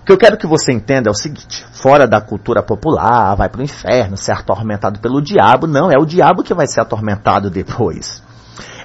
O 0.00 0.04
que 0.06 0.12
eu 0.12 0.16
quero 0.16 0.38
que 0.38 0.46
você 0.46 0.72
entenda 0.72 1.10
é 1.10 1.12
o 1.12 1.14
seguinte: 1.14 1.62
fora 1.70 2.08
da 2.08 2.22
cultura 2.22 2.62
popular, 2.62 3.34
vai 3.34 3.50
para 3.50 3.60
o 3.60 3.64
inferno, 3.64 4.16
ser 4.16 4.32
atormentado 4.32 4.98
pelo 4.98 5.20
diabo. 5.20 5.66
Não, 5.66 5.90
é 5.90 5.98
o 5.98 6.06
diabo 6.06 6.42
que 6.42 6.54
vai 6.54 6.66
ser 6.66 6.80
atormentado 6.80 7.50
depois. 7.50 8.22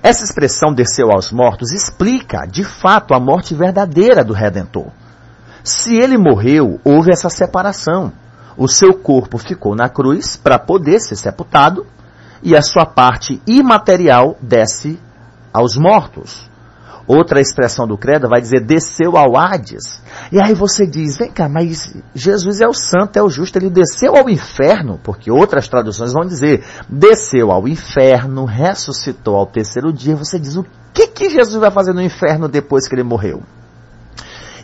Essa 0.03 0.25
expressão 0.25 0.73
desceu 0.73 1.09
aos 1.09 1.31
mortos 1.31 1.71
explica, 1.71 2.45
de 2.45 2.65
fato, 2.65 3.13
a 3.13 3.19
morte 3.19 3.55
verdadeira 3.55 4.25
do 4.25 4.33
Redentor. 4.33 4.87
Se 5.63 5.95
ele 5.95 6.17
morreu, 6.17 6.81
houve 6.83 7.11
essa 7.13 7.29
separação. 7.29 8.11
O 8.57 8.67
seu 8.67 8.93
corpo 8.93 9.37
ficou 9.37 9.73
na 9.73 9.87
cruz 9.87 10.35
para 10.35 10.59
poder 10.59 10.99
ser 10.99 11.15
sepultado 11.15 11.87
e 12.43 12.57
a 12.57 12.61
sua 12.61 12.85
parte 12.85 13.41
imaterial 13.47 14.37
desce 14.41 14.99
aos 15.53 15.77
mortos. 15.77 16.49
Outra 17.07 17.39
expressão 17.39 17.87
do 17.87 17.97
credo 17.97 18.27
vai 18.27 18.41
dizer 18.41 18.59
desceu 18.59 19.15
ao 19.15 19.37
Hades. 19.37 20.01
E 20.29 20.41
aí 20.41 20.53
você 20.53 20.85
diz, 20.85 21.17
vem 21.17 21.31
cá, 21.31 21.47
mas 21.47 21.95
Jesus 22.13 22.59
é 22.59 22.67
o 22.67 22.73
santo, 22.73 23.17
é 23.17 23.23
o 23.23 23.29
justo, 23.29 23.57
ele 23.57 23.69
desceu 23.69 24.17
ao 24.17 24.29
inferno, 24.29 24.99
porque 25.01 25.31
outras 25.31 25.69
traduções 25.69 26.11
vão 26.11 26.25
dizer 26.25 26.65
desceu 26.89 27.49
ao 27.49 27.65
inferno, 27.65 28.43
ressuscitou 28.43 29.37
ao 29.37 29.45
terceiro 29.45 29.93
dia. 29.93 30.17
Você 30.17 30.37
diz, 30.37 30.57
o 30.57 30.65
que, 30.93 31.07
que 31.07 31.29
Jesus 31.29 31.55
vai 31.55 31.71
fazer 31.71 31.93
no 31.93 32.01
inferno 32.01 32.49
depois 32.49 32.89
que 32.89 32.95
ele 32.95 33.03
morreu? 33.03 33.41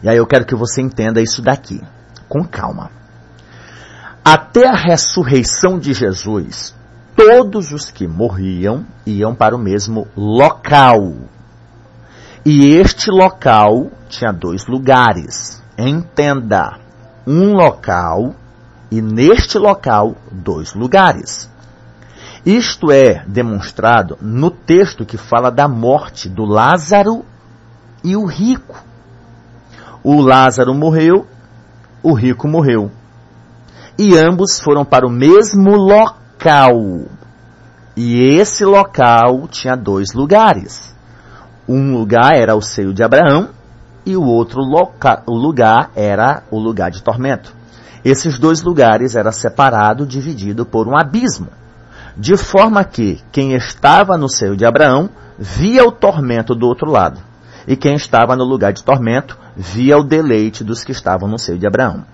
E 0.03 0.09
aí 0.09 0.17
eu 0.17 0.27
quero 0.27 0.45
que 0.45 0.53
você 0.53 0.81
entenda 0.81 1.21
isso 1.21 1.41
daqui, 1.41 1.79
com 2.27 2.43
calma. 2.43 2.91
Até 4.25 4.67
a 4.67 4.75
ressurreição 4.75 5.79
de 5.79 5.93
Jesus, 5.93 6.75
todos 7.15 7.71
os 7.71 7.89
que 7.89 8.05
morriam 8.05 8.85
iam 9.05 9.33
para 9.33 9.55
o 9.55 9.59
mesmo 9.59 10.07
local. 10.13 11.22
E 12.45 12.75
este 12.75 13.09
local 13.09 13.89
tinha 14.09 14.33
dois 14.33 14.67
lugares. 14.67 15.63
Entenda, 15.77 16.77
um 17.25 17.53
local 17.53 18.35
e 18.91 19.01
neste 19.01 19.57
local 19.57 20.17
dois 20.29 20.73
lugares. 20.73 21.49
Isto 22.45 22.91
é 22.91 23.23
demonstrado 23.25 24.17
no 24.19 24.51
texto 24.51 25.05
que 25.05 25.17
fala 25.17 25.49
da 25.49 25.69
morte 25.69 26.27
do 26.27 26.43
Lázaro 26.43 27.23
e 28.03 28.17
o 28.17 28.25
rico. 28.25 28.75
O 30.03 30.19
Lázaro 30.19 30.73
morreu, 30.73 31.25
o 32.03 32.13
rico 32.13 32.45
morreu. 32.45 32.91
E 33.97 34.17
ambos 34.17 34.59
foram 34.59 34.83
para 34.83 35.07
o 35.07 35.09
mesmo 35.09 35.77
local. 35.77 37.05
E 37.95 38.21
esse 38.21 38.65
local 38.65 39.47
tinha 39.47 39.77
dois 39.77 40.11
lugares. 40.13 40.92
Um 41.67 41.93
lugar 41.93 42.35
era 42.35 42.55
o 42.55 42.61
seio 42.61 42.93
de 42.93 43.03
Abraão 43.03 43.49
e 44.05 44.17
o 44.17 44.23
outro 44.23 44.61
loca, 44.61 45.23
o 45.25 45.35
lugar 45.35 45.91
era 45.95 46.43
o 46.51 46.59
lugar 46.59 46.91
de 46.91 47.01
tormento. 47.01 47.53
Esses 48.03 48.37
dois 48.37 48.61
lugares 48.61 49.15
eram 49.15 49.31
separados, 49.31 50.07
dividido 50.07 50.65
por 50.65 50.87
um 50.87 50.97
abismo 50.97 51.47
de 52.15 52.37
forma 52.37 52.83
que 52.83 53.19
quem 53.31 53.53
estava 53.53 54.17
no 54.17 54.29
seio 54.29 54.55
de 54.55 54.65
Abraão 54.65 55.09
via 55.37 55.83
o 55.83 55.91
tormento 55.91 56.53
do 56.53 56.67
outro 56.67 56.89
lado, 56.89 57.19
e 57.67 57.75
quem 57.75 57.95
estava 57.95 58.35
no 58.35 58.43
lugar 58.43 58.71
de 58.71 58.83
tormento 58.83 59.37
via 59.55 59.97
o 59.97 60.03
deleite 60.03 60.63
dos 60.63 60.83
que 60.83 60.91
estavam 60.91 61.27
no 61.27 61.39
seio 61.39 61.57
de 61.57 61.65
Abraão. 61.65 62.05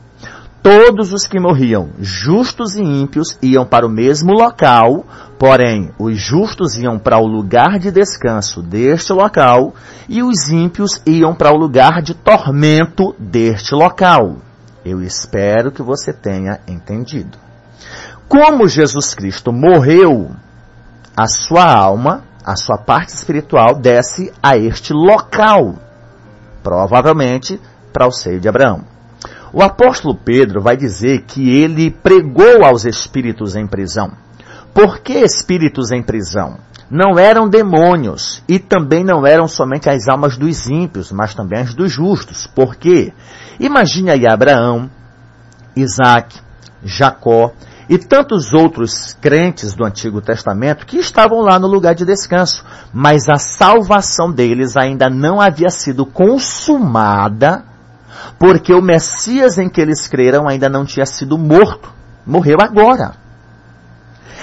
Todos 0.61 1.13
os 1.13 1.25
que 1.25 1.39
morriam, 1.39 1.91
justos 1.99 2.75
e 2.75 2.81
ímpios, 2.81 3.37
iam 3.41 3.65
para 3.65 3.87
o 3.87 3.89
mesmo 3.89 4.33
local, 4.33 5.05
porém, 5.37 5.91
os 5.97 6.19
justos 6.19 6.77
iam 6.77 6.99
para 6.99 7.17
o 7.17 7.25
lugar 7.25 7.79
de 7.79 7.89
descanso 7.89 8.61
deste 8.61 9.13
local, 9.13 9.73
e 10.09 10.21
os 10.21 10.49
ímpios 10.49 11.01
iam 11.05 11.33
para 11.33 11.53
o 11.53 11.57
lugar 11.57 12.01
de 12.01 12.13
tormento 12.13 13.15
deste 13.17 13.73
local. 13.73 14.35
Eu 14.83 15.01
espero 15.01 15.71
que 15.71 15.81
você 15.81 16.11
tenha 16.11 16.59
entendido. 16.67 17.37
Como 18.27 18.67
Jesus 18.67 19.13
Cristo 19.13 19.53
morreu, 19.53 20.29
a 21.15 21.25
sua 21.27 21.73
alma, 21.73 22.23
a 22.45 22.57
sua 22.57 22.77
parte 22.77 23.09
espiritual 23.09 23.75
desce 23.75 24.31
a 24.43 24.57
este 24.57 24.91
local, 24.91 25.75
provavelmente 26.61 27.59
para 27.93 28.07
o 28.07 28.11
seio 28.11 28.41
de 28.41 28.49
Abraão. 28.49 28.98
O 29.51 29.61
apóstolo 29.63 30.15
Pedro 30.15 30.61
vai 30.61 30.77
dizer 30.77 31.23
que 31.23 31.49
ele 31.49 31.89
pregou 31.89 32.63
aos 32.63 32.85
espíritos 32.85 33.55
em 33.55 33.65
prisão. 33.67 34.11
Por 34.73 34.99
que 34.99 35.13
espíritos 35.13 35.91
em 35.91 36.03
prisão? 36.03 36.57
Não 36.89 37.19
eram 37.19 37.47
demônios 37.47 38.43
e 38.47 38.57
também 38.59 39.03
não 39.03 39.25
eram 39.25 39.47
somente 39.47 39.89
as 39.89 40.07
almas 40.07 40.37
dos 40.37 40.67
ímpios, 40.67 41.11
mas 41.11 41.35
também 41.35 41.59
as 41.59 41.73
dos 41.73 41.91
justos. 41.91 42.47
Por 42.47 42.75
quê? 42.75 43.13
Imagine 43.59 44.11
aí 44.11 44.27
Abraão, 44.27 44.89
Isaac, 45.75 46.39
Jacó, 46.83 47.53
e 47.89 47.97
tantos 47.97 48.53
outros 48.53 49.13
crentes 49.19 49.73
do 49.73 49.83
Antigo 49.83 50.21
Testamento 50.21 50.85
que 50.85 50.97
estavam 50.97 51.41
lá 51.41 51.57
no 51.57 51.67
lugar 51.67 51.95
de 51.95 52.05
descanso, 52.05 52.63
mas 52.93 53.27
a 53.27 53.37
salvação 53.37 54.31
deles 54.31 54.77
ainda 54.77 55.09
não 55.09 55.41
havia 55.41 55.71
sido 55.71 56.05
consumada, 56.05 57.63
porque 58.37 58.73
o 58.73 58.81
Messias 58.81 59.57
em 59.57 59.69
que 59.69 59.81
eles 59.81 60.07
creram 60.07 60.47
ainda 60.47 60.69
não 60.69 60.85
tinha 60.85 61.05
sido 61.05 61.37
morto, 61.37 61.91
morreu 62.25 62.57
agora. 62.59 63.13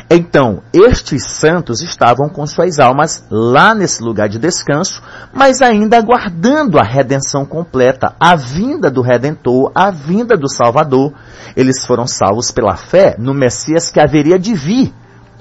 Então, 0.08 0.62
estes 0.72 1.24
santos 1.24 1.80
estavam 1.80 2.28
com 2.28 2.46
suas 2.46 2.78
almas 2.78 3.24
lá 3.28 3.74
nesse 3.74 4.02
lugar 4.02 4.28
de 4.28 4.38
descanso, 4.38 5.02
mas 5.32 5.60
ainda 5.60 5.98
aguardando 5.98 6.78
a 6.78 6.84
redenção 6.84 7.44
completa, 7.44 8.14
a 8.20 8.36
vinda 8.36 8.88
do 8.88 9.02
Redentor, 9.02 9.72
a 9.74 9.90
vinda 9.90 10.36
do 10.36 10.48
Salvador. 10.48 11.12
Eles 11.56 11.84
foram 11.84 12.06
salvos 12.06 12.52
pela 12.52 12.76
fé 12.76 13.16
no 13.18 13.34
Messias 13.34 13.90
que 13.90 13.98
haveria 13.98 14.38
de 14.38 14.54
vir. 14.54 14.94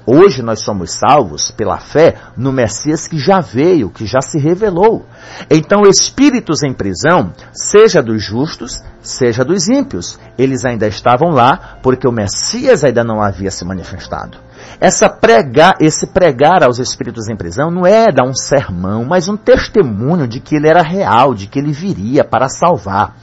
Hoje 0.06 0.40
nós 0.40 0.60
somos 0.60 0.92
salvos 0.92 1.50
pela 1.50 1.78
fé 1.78 2.14
no 2.36 2.52
Messias 2.52 3.08
que 3.08 3.18
já 3.18 3.40
veio, 3.40 3.90
que 3.90 4.06
já 4.06 4.20
se 4.20 4.38
revelou. 4.38 5.04
Então, 5.50 5.82
espíritos 5.82 6.62
em 6.62 6.72
prisão, 6.72 7.32
seja 7.52 8.00
dos 8.00 8.22
justos, 8.22 8.80
seja 9.00 9.44
dos 9.44 9.68
ímpios, 9.68 10.16
eles 10.38 10.64
ainda 10.64 10.86
estavam 10.86 11.30
lá 11.30 11.78
porque 11.82 12.06
o 12.06 12.12
Messias 12.12 12.84
ainda 12.84 13.02
não 13.02 13.20
havia 13.20 13.50
se 13.50 13.64
manifestado. 13.64 14.38
Essa 14.80 15.08
pregar, 15.08 15.74
esse 15.80 16.06
pregar 16.06 16.62
aos 16.62 16.78
espíritos 16.78 17.28
em 17.28 17.36
prisão 17.36 17.68
não 17.68 17.84
é 17.84 18.06
dar 18.12 18.24
um 18.24 18.34
sermão, 18.34 19.04
mas 19.04 19.26
um 19.26 19.36
testemunho 19.36 20.28
de 20.28 20.38
que 20.38 20.54
ele 20.54 20.68
era 20.68 20.82
real, 20.82 21.34
de 21.34 21.48
que 21.48 21.58
ele 21.58 21.72
viria 21.72 22.22
para 22.22 22.48
salvar. 22.48 23.16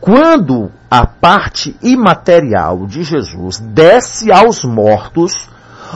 Quando 0.00 0.70
a 0.90 1.06
parte 1.06 1.76
imaterial 1.80 2.86
de 2.86 3.04
Jesus 3.04 3.58
desce 3.58 4.32
aos 4.32 4.64
mortos, 4.64 5.48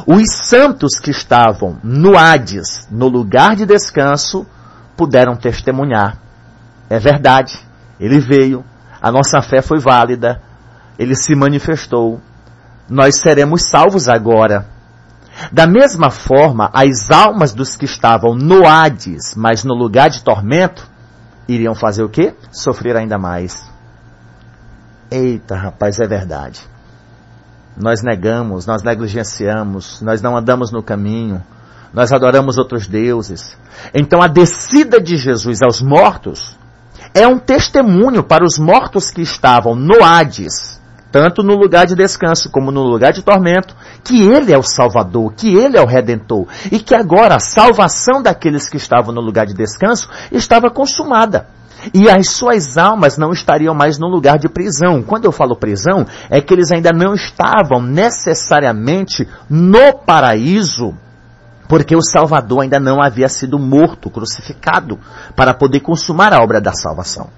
os 0.07 0.25
santos 0.49 0.99
que 0.99 1.11
estavam 1.11 1.78
no 1.83 2.17
Hades, 2.17 2.87
no 2.90 3.09
lugar 3.09 3.57
de 3.57 3.67
descanso, 3.67 4.47
puderam 4.97 5.37
testemunhar. 5.37 6.19
É 6.90 6.99
verdade, 6.99 7.59
ele 8.00 8.19
veio, 8.19 8.64
a 9.00 9.11
nossa 9.12 9.40
fé 9.40 9.62
foi 9.62 9.78
válida, 9.78 10.40
ele 10.99 11.14
se 11.14 11.35
manifestou, 11.35 12.21
nós 12.88 13.17
seremos 13.17 13.62
salvos 13.69 14.09
agora. 14.09 14.67
Da 15.52 15.67
mesma 15.67 16.11
forma, 16.11 16.71
as 16.73 17.11
almas 17.11 17.52
dos 17.52 17.76
que 17.76 17.85
estavam 17.85 18.35
no 18.35 18.67
Hades, 18.67 19.35
mas 19.37 19.62
no 19.62 19.75
lugar 19.75 20.11
de 20.11 20.23
tormento, 20.23 20.88
iriam 21.47 21.75
fazer 21.75 22.02
o 22.02 22.09
quê? 22.09 22.35
Sofrer 22.50 22.97
ainda 22.97 23.19
mais. 23.19 23.71
Eita, 25.11 25.57
rapaz, 25.57 26.00
é 26.00 26.07
verdade. 26.07 26.61
Nós 27.80 28.02
negamos, 28.02 28.66
nós 28.66 28.82
negligenciamos, 28.82 30.00
nós 30.02 30.20
não 30.20 30.37
andamos 30.37 30.73
no 30.73 30.82
caminho, 30.82 31.42
nós 31.92 32.12
adoramos 32.12 32.58
outros 32.58 32.87
deuses. 32.87 33.56
Então 33.94 34.20
a 34.20 34.26
descida 34.26 35.00
de 35.00 35.16
Jesus 35.16 35.62
aos 35.62 35.80
mortos 35.80 36.58
é 37.14 37.26
um 37.26 37.38
testemunho 37.38 38.23
para 38.23 38.44
os 38.44 38.58
mortos 38.58 39.11
que 39.11 39.23
estavam 39.23 39.75
no 39.75 40.04
Hades 40.04 40.78
tanto 41.11 41.42
no 41.42 41.54
lugar 41.54 41.87
de 41.87 41.94
descanso 41.94 42.50
como 42.50 42.70
no 42.70 42.82
lugar 42.82 43.12
de 43.12 43.23
tormento, 43.23 43.75
que 44.04 44.23
Ele 44.23 44.52
é 44.52 44.58
o 44.58 44.62
Salvador, 44.62 45.32
que 45.35 45.54
Ele 45.54 45.76
é 45.76 45.80
o 45.80 45.87
Redentor, 45.87 46.47
e 46.70 46.78
que 46.78 46.94
agora 46.94 47.37
a 47.37 47.40
salvação 47.40 48.23
daqueles 48.23 48.68
que 48.68 48.76
estavam 48.76 49.14
no 49.14 49.20
lugar 49.20 49.47
de 49.47 49.54
descanso 49.54 50.08
estava 50.30 50.70
consumada. 50.70 51.47
E 51.94 52.08
as 52.08 52.30
suas 52.30 52.76
almas 52.76 53.16
não 53.16 53.30
estariam 53.30 53.75
mais 53.75 53.99
no 53.99 54.08
lugar 54.08 54.38
de 54.38 54.49
prisão. 54.49 55.02
Quando 55.02 55.25
eu 55.25 55.32
falo 55.32 55.56
prisão, 55.56 56.06
é 56.28 56.40
que 56.40 56.52
eles 56.52 56.73
ainda 56.73 56.90
não 56.92 57.14
estavam 57.14 57.80
necessariamente 57.80 59.28
no 59.49 59.92
paraíso, 59.92 60.94
porque 61.68 61.94
o 61.94 62.02
Salvador 62.02 62.62
ainda 62.62 62.80
não 62.80 63.00
havia 63.00 63.28
sido 63.28 63.58
morto, 63.58 64.11
crucificado, 64.11 64.99
para 65.37 65.54
poder 65.54 65.80
consumar 65.80 66.32
a 66.32 66.42
obra 66.42 66.61
da 66.61 66.73
salvação. 66.73 67.28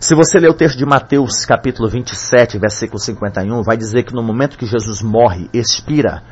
Se 0.00 0.14
você 0.14 0.38
ler 0.38 0.50
o 0.50 0.54
texto 0.54 0.76
de 0.76 0.86
Mateus, 0.86 1.44
capítulo 1.44 1.88
27, 1.88 2.58
versículo 2.58 2.98
51, 2.98 3.62
vai 3.62 3.76
dizer 3.76 4.02
que 4.02 4.14
no 4.14 4.22
momento 4.22 4.58
que 4.58 4.66
Jesus 4.66 5.02
morre, 5.02 5.48
expira, 5.52 6.22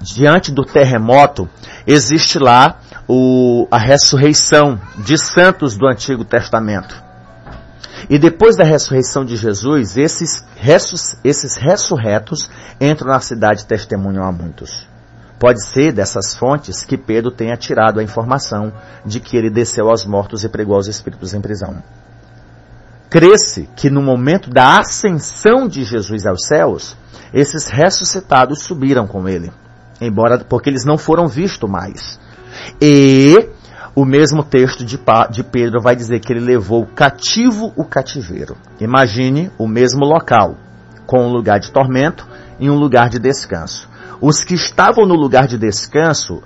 diante 0.00 0.50
do 0.50 0.64
terremoto, 0.64 1.48
existe 1.86 2.38
lá 2.38 2.78
o, 3.14 3.68
a 3.70 3.76
ressurreição 3.76 4.80
de 4.96 5.18
santos 5.18 5.76
do 5.76 5.86
Antigo 5.86 6.24
Testamento. 6.24 6.96
E 8.08 8.18
depois 8.18 8.56
da 8.56 8.64
ressurreição 8.64 9.22
de 9.22 9.36
Jesus, 9.36 9.98
esses, 9.98 10.42
ressus, 10.56 11.14
esses 11.22 11.56
ressurretos 11.56 12.48
entram 12.80 13.08
na 13.08 13.20
cidade 13.20 13.62
e 13.62 13.66
testemunham 13.66 14.24
a 14.24 14.32
muitos. 14.32 14.88
Pode 15.38 15.62
ser 15.62 15.92
dessas 15.92 16.34
fontes 16.34 16.84
que 16.84 16.96
Pedro 16.96 17.30
tenha 17.30 17.54
tirado 17.54 18.00
a 18.00 18.02
informação 18.02 18.72
de 19.04 19.20
que 19.20 19.36
ele 19.36 19.50
desceu 19.50 19.90
aos 19.90 20.06
mortos 20.06 20.42
e 20.42 20.48
pregou 20.48 20.76
aos 20.76 20.86
espíritos 20.86 21.34
em 21.34 21.40
prisão. 21.42 21.82
Cresce 23.10 23.68
que 23.76 23.90
no 23.90 24.00
momento 24.00 24.48
da 24.48 24.78
ascensão 24.78 25.68
de 25.68 25.84
Jesus 25.84 26.24
aos 26.24 26.46
céus, 26.46 26.96
esses 27.34 27.66
ressuscitados 27.66 28.62
subiram 28.62 29.06
com 29.06 29.28
ele, 29.28 29.52
embora 30.00 30.38
porque 30.38 30.70
eles 30.70 30.86
não 30.86 30.96
foram 30.96 31.28
vistos 31.28 31.68
mais. 31.68 32.21
E 32.80 33.48
o 33.94 34.04
mesmo 34.04 34.42
texto 34.42 34.84
de, 34.84 34.98
de 35.30 35.44
Pedro 35.44 35.80
vai 35.80 35.94
dizer 35.94 36.20
que 36.20 36.32
ele 36.32 36.40
levou 36.40 36.86
cativo 36.86 37.72
o 37.76 37.84
cativeiro. 37.84 38.56
Imagine 38.80 39.50
o 39.58 39.68
mesmo 39.68 40.04
local, 40.04 40.56
com 41.06 41.26
um 41.26 41.30
lugar 41.30 41.60
de 41.60 41.70
tormento 41.70 42.26
e 42.58 42.70
um 42.70 42.76
lugar 42.76 43.08
de 43.08 43.18
descanso. 43.18 43.88
Os 44.20 44.44
que 44.44 44.54
estavam 44.54 45.04
no 45.04 45.14
lugar 45.14 45.46
de 45.46 45.58
descanso 45.58 46.42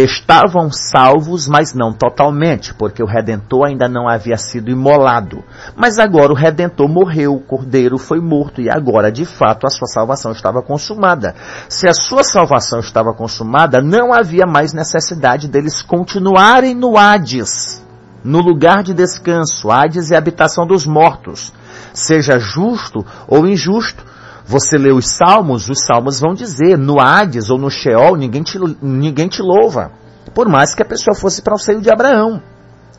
estavam 0.00 0.70
salvos, 0.70 1.48
mas 1.48 1.74
não 1.74 1.92
totalmente, 1.92 2.74
porque 2.74 3.02
o 3.02 3.06
Redentor 3.06 3.66
ainda 3.66 3.88
não 3.88 4.08
havia 4.08 4.36
sido 4.36 4.70
imolado. 4.70 5.44
Mas 5.76 5.98
agora 5.98 6.32
o 6.32 6.36
Redentor 6.36 6.88
morreu, 6.88 7.34
o 7.34 7.40
Cordeiro 7.40 7.98
foi 7.98 8.20
morto, 8.20 8.60
e 8.60 8.70
agora, 8.70 9.10
de 9.10 9.24
fato, 9.24 9.66
a 9.66 9.70
sua 9.70 9.86
salvação 9.86 10.32
estava 10.32 10.62
consumada. 10.62 11.34
Se 11.68 11.88
a 11.88 11.92
sua 11.92 12.22
salvação 12.22 12.80
estava 12.80 13.12
consumada, 13.14 13.80
não 13.80 14.12
havia 14.12 14.46
mais 14.46 14.72
necessidade 14.72 15.48
deles 15.48 15.82
continuarem 15.82 16.74
no 16.74 16.96
Hades, 16.96 17.84
no 18.22 18.40
lugar 18.40 18.82
de 18.82 18.92
descanso. 18.92 19.70
Hades 19.70 20.10
é 20.10 20.14
a 20.14 20.18
habitação 20.18 20.66
dos 20.66 20.84
mortos. 20.84 21.52
Seja 21.92 22.38
justo 22.38 23.04
ou 23.26 23.46
injusto, 23.46 24.04
Você 24.48 24.78
lê 24.78 24.90
os 24.90 25.10
salmos, 25.10 25.68
os 25.68 25.84
salmos 25.84 26.20
vão 26.20 26.32
dizer, 26.32 26.78
no 26.78 26.98
Hades 26.98 27.50
ou 27.50 27.58
no 27.58 27.70
Sheol, 27.70 28.16
ninguém 28.16 28.42
te, 28.42 28.58
ninguém 28.80 29.28
te 29.28 29.42
louva. 29.42 29.92
Por 30.34 30.48
mais 30.48 30.74
que 30.74 30.80
a 30.80 30.86
pessoa 30.86 31.14
fosse 31.14 31.42
para 31.42 31.54
o 31.54 31.58
seio 31.58 31.82
de 31.82 31.90
Abraão. 31.90 32.42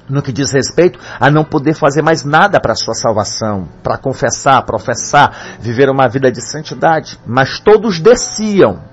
No 0.08 0.22
que 0.22 0.32
diz 0.32 0.51
respeito 0.51 1.00
a 1.20 1.32
não 1.32 1.44
poder 1.44 1.74
fazer 1.74 2.03
mais 2.03 2.24
nada 2.24 2.60
para 2.60 2.74
a 2.74 2.75
sua 2.75 2.94
salvação, 2.94 3.68
para 3.82 3.98
confessar, 3.98 4.62
professar, 4.63 5.58
viver 5.60 5.89
uma 5.89 6.08
vida 6.08 6.32
de 6.32 6.39
santidade. 6.39 7.20
Mas 7.25 7.60
todos 7.60 8.00
desciam. 8.00 8.84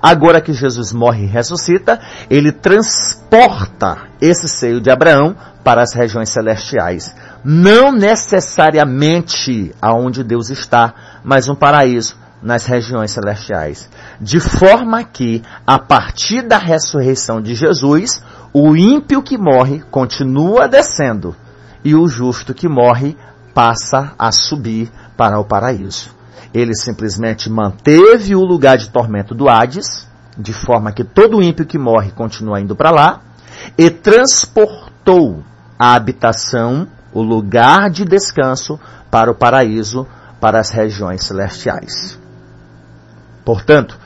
Agora 0.00 0.40
que 0.40 0.52
Jesus 0.52 0.92
morre 0.92 1.24
e 1.24 1.28
ressuscita, 1.28 2.00
ele 2.28 2.50
transporta 2.50 4.08
esse 4.20 4.48
seio 4.48 4.80
de 4.80 4.90
Abraão 4.90 5.36
para 5.62 5.80
as 5.80 5.94
regiões 5.94 6.28
celestiais. 6.28 7.14
Não 7.44 7.92
necessariamente 7.92 9.72
aonde 9.80 10.24
Deus 10.24 10.50
está, 10.50 11.11
mas 11.24 11.48
um 11.48 11.54
paraíso 11.54 12.16
nas 12.42 12.66
regiões 12.66 13.12
celestiais. 13.12 13.88
De 14.20 14.40
forma 14.40 15.04
que, 15.04 15.42
a 15.66 15.78
partir 15.78 16.42
da 16.42 16.58
ressurreição 16.58 17.40
de 17.40 17.54
Jesus, 17.54 18.22
o 18.52 18.76
ímpio 18.76 19.22
que 19.22 19.38
morre 19.38 19.80
continua 19.90 20.68
descendo 20.68 21.36
e 21.84 21.94
o 21.94 22.08
justo 22.08 22.52
que 22.52 22.68
morre 22.68 23.16
passa 23.54 24.12
a 24.18 24.32
subir 24.32 24.90
para 25.16 25.38
o 25.38 25.44
paraíso. 25.44 26.10
Ele 26.52 26.74
simplesmente 26.74 27.48
manteve 27.48 28.34
o 28.34 28.44
lugar 28.44 28.76
de 28.76 28.90
tormento 28.90 29.34
do 29.34 29.48
Hades, 29.48 30.06
de 30.36 30.52
forma 30.52 30.92
que 30.92 31.04
todo 31.04 31.42
ímpio 31.42 31.66
que 31.66 31.78
morre 31.78 32.10
continua 32.10 32.60
indo 32.60 32.76
para 32.76 32.90
lá, 32.90 33.20
e 33.76 33.90
transportou 33.90 35.42
a 35.78 35.94
habitação, 35.94 36.86
o 37.12 37.22
lugar 37.22 37.90
de 37.90 38.04
descanso, 38.04 38.78
para 39.10 39.30
o 39.30 39.34
paraíso, 39.34 40.06
para 40.42 40.58
as 40.58 40.70
regiões 40.70 41.24
celestiais. 41.24 42.18
Portanto, 43.44 43.96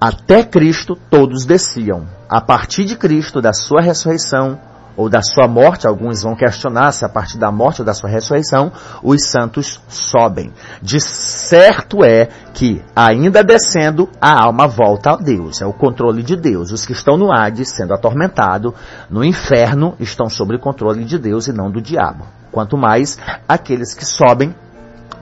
até 0.00 0.42
Cristo 0.42 0.96
todos 0.96 1.44
desciam. 1.44 2.06
A 2.30 2.40
partir 2.40 2.86
de 2.86 2.96
Cristo, 2.96 3.42
da 3.42 3.52
sua 3.52 3.82
ressurreição, 3.82 4.58
ou 4.96 5.10
da 5.10 5.20
sua 5.20 5.46
morte, 5.46 5.86
alguns 5.86 6.22
vão 6.22 6.34
questionar 6.34 6.92
se 6.92 7.04
a 7.04 7.10
partir 7.10 7.36
da 7.36 7.52
morte 7.52 7.82
ou 7.82 7.84
da 7.84 7.92
sua 7.92 8.08
ressurreição, 8.08 8.72
os 9.02 9.28
santos 9.28 9.82
sobem. 9.86 10.50
De 10.80 10.98
certo 10.98 12.02
é 12.02 12.26
que, 12.54 12.82
ainda 12.96 13.44
descendo, 13.44 14.08
a 14.18 14.44
alma 14.44 14.66
volta 14.66 15.10
a 15.10 15.16
Deus, 15.16 15.60
é 15.60 15.66
o 15.66 15.74
controle 15.74 16.22
de 16.22 16.36
Deus. 16.36 16.72
Os 16.72 16.86
que 16.86 16.92
estão 16.92 17.18
no 17.18 17.30
Hades, 17.30 17.68
sendo 17.68 17.92
atormentados, 17.92 18.72
no 19.10 19.22
inferno, 19.22 19.94
estão 20.00 20.30
sob 20.30 20.56
o 20.56 20.58
controle 20.58 21.04
de 21.04 21.18
Deus 21.18 21.48
e 21.48 21.52
não 21.52 21.70
do 21.70 21.82
diabo. 21.82 22.24
Quanto 22.50 22.78
mais 22.78 23.18
aqueles 23.46 23.92
que 23.92 24.06
sobem 24.06 24.54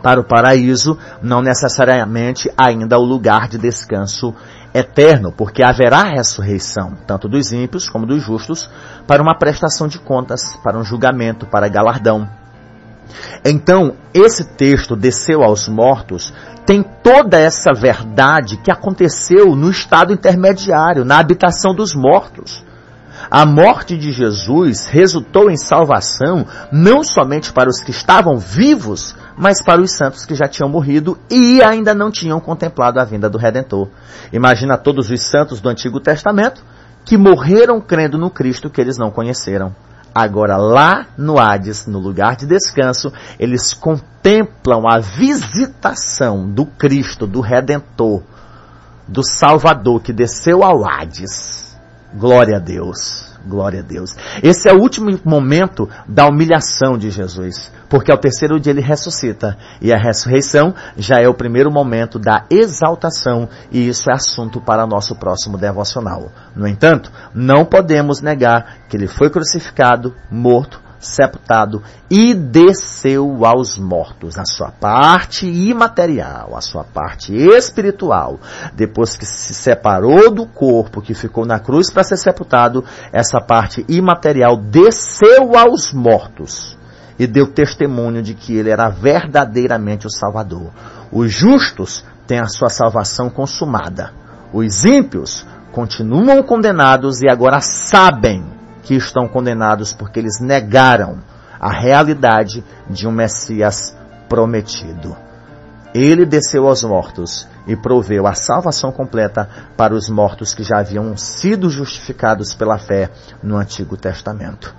para 0.02 0.21
o 0.21 0.25
paraíso, 0.25 0.99
não 1.23 1.42
necessariamente 1.42 2.50
ainda 2.57 2.99
o 2.99 3.04
lugar 3.04 3.49
de 3.49 3.59
descanso 3.59 4.35
eterno, 4.73 5.33
porque 5.33 5.62
haverá 5.62 6.04
ressurreição, 6.04 6.97
tanto 7.07 7.28
dos 7.28 7.52
ímpios 7.52 7.88
como 7.88 8.07
dos 8.07 8.23
justos, 8.23 8.71
para 9.07 9.23
uma 9.23 9.37
prestação 9.37 9.88
de 9.88 9.99
contas, 9.99 10.57
para 10.62 10.78
um 10.78 10.85
julgamento, 10.85 11.47
para 11.47 11.69
galardão. 11.69 12.28
Então, 13.45 13.97
esse 14.14 14.45
texto 14.57 14.95
desceu 14.95 15.42
aos 15.42 15.69
mortos 15.69 16.33
tem 16.71 16.85
toda 16.85 17.37
essa 17.37 17.73
verdade 17.73 18.57
que 18.57 18.71
aconteceu 18.71 19.57
no 19.57 19.71
estado 19.71 20.12
intermediário, 20.12 21.04
na 21.04 21.19
habitação 21.19 21.75
dos 21.75 21.97
mortos. 21.97 22.64
A 23.30 23.46
morte 23.46 23.96
de 23.96 24.10
Jesus 24.10 24.87
resultou 24.87 25.49
em 25.49 25.56
salvação 25.56 26.44
não 26.72 27.04
somente 27.04 27.52
para 27.52 27.70
os 27.70 27.78
que 27.78 27.92
estavam 27.92 28.37
vivos, 28.37 29.14
mas 29.37 29.62
para 29.62 29.80
os 29.80 29.92
santos 29.92 30.26
que 30.26 30.34
já 30.34 30.49
tinham 30.49 30.68
morrido 30.68 31.16
e 31.30 31.62
ainda 31.62 31.94
não 31.94 32.10
tinham 32.10 32.40
contemplado 32.40 32.99
a 32.99 33.04
vinda 33.04 33.30
do 33.30 33.38
Redentor. 33.38 33.88
Imagina 34.32 34.76
todos 34.76 35.11
os 35.12 35.31
santos 35.31 35.61
do 35.61 35.68
Antigo 35.68 36.00
Testamento 36.00 36.61
que 37.05 37.16
morreram 37.16 37.81
crendo 37.81 38.18
no 38.18 38.31
Cristo 38.31 38.68
que 38.68 38.81
eles 38.81 38.98
não 38.98 39.12
conheceram. 39.12 39.72
Agora, 40.12 40.57
lá 40.57 41.07
no 41.16 41.38
Hades, 41.38 41.87
no 41.87 42.00
lugar 42.00 42.35
de 42.35 42.46
descanso, 42.46 43.12
eles 43.38 43.72
contemplam 43.72 44.88
a 44.88 44.98
visitação 44.98 46.50
do 46.50 46.66
Cristo, 46.66 47.28
do 47.28 47.40
Redentor, 47.40 48.22
do 49.07 49.22
Salvador 49.22 50.02
que 50.02 50.12
desceu 50.12 50.64
ao 50.64 50.85
Hades 50.85 51.69
Glória 52.14 52.57
a 52.57 52.61
Deus. 52.61 53.31
Glória 53.46 53.81
a 53.81 53.83
Deus. 53.83 54.16
Esse 54.42 54.68
é 54.68 54.73
o 54.73 54.81
último 54.81 55.18
momento 55.25 55.88
da 56.07 56.27
humilhação 56.27 56.99
de 56.99 57.11
Jesus, 57.11 57.73
porque 57.88 58.12
ao 58.12 58.18
terceiro 58.18 58.61
dia 58.61 58.73
ele 58.73 58.83
ressuscita, 58.83 59.57
e 59.81 59.92
a 59.92 59.96
ressurreição 59.96 60.75
já 60.96 61.16
é 61.20 61.29
o 61.29 61.35
primeiro 61.35 61.70
momento 61.70 62.18
da 62.18 62.44
exaltação, 62.51 63.49
e 63.70 63.88
isso 63.88 64.11
é 64.11 64.14
assunto 64.14 64.61
para 64.61 64.87
nosso 64.87 65.16
próximo 65.16 65.57
devocional. 65.57 66.31
No 66.55 66.68
entanto, 66.68 67.11
não 67.35 67.64
podemos 67.64 68.20
negar 68.20 68.81
que 68.88 68.96
ele 68.96 69.07
foi 69.07 69.31
crucificado, 69.31 70.14
morto, 70.31 70.83
sepultado 71.00 71.82
e 72.10 72.34
desceu 72.34 73.44
aos 73.46 73.78
mortos, 73.78 74.38
a 74.38 74.44
sua 74.44 74.70
parte 74.70 75.46
imaterial, 75.46 76.54
a 76.54 76.60
sua 76.60 76.84
parte 76.84 77.34
espiritual. 77.34 78.38
Depois 78.74 79.16
que 79.16 79.24
se 79.24 79.54
separou 79.54 80.30
do 80.30 80.46
corpo 80.46 81.00
que 81.00 81.14
ficou 81.14 81.46
na 81.46 81.58
cruz 81.58 81.90
para 81.90 82.04
ser 82.04 82.18
sepultado, 82.18 82.84
essa 83.12 83.40
parte 83.40 83.84
imaterial 83.88 84.56
desceu 84.56 85.56
aos 85.56 85.92
mortos 85.92 86.78
e 87.18 87.26
deu 87.26 87.50
testemunho 87.50 88.22
de 88.22 88.34
que 88.34 88.56
ele 88.56 88.70
era 88.70 88.88
verdadeiramente 88.90 90.06
o 90.06 90.10
Salvador. 90.10 90.70
Os 91.10 91.32
justos 91.32 92.04
têm 92.26 92.38
a 92.38 92.46
sua 92.46 92.68
salvação 92.68 93.30
consumada. 93.30 94.12
Os 94.52 94.84
ímpios 94.84 95.46
continuam 95.72 96.42
condenados 96.42 97.22
e 97.22 97.28
agora 97.28 97.60
sabem 97.60 98.60
que 98.90 98.96
estão 98.96 99.29
condenados 99.29 99.92
porque 99.92 100.18
eles 100.18 100.40
negaram 100.40 101.20
a 101.61 101.70
realidade 101.70 102.64
de 102.88 103.07
um 103.07 103.12
Messias 103.12 103.96
prometido. 104.29 105.16
Ele 105.94 106.26
desceu 106.26 106.66
aos 106.66 106.83
mortos 106.83 107.46
e 107.68 107.76
proveu 107.76 108.26
a 108.26 108.35
salvação 108.35 108.90
completa 108.90 109.48
para 109.76 109.94
os 109.94 110.09
mortos 110.09 110.53
que 110.53 110.64
já 110.64 110.81
haviam 110.81 111.16
sido 111.16 111.70
justificados 111.70 112.53
pela 112.53 112.79
fé 112.79 113.09
no 113.40 113.59
Antigo 113.59 113.96
Testamento. 113.96 114.74